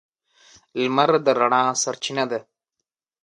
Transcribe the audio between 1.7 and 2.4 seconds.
سرچینه ده.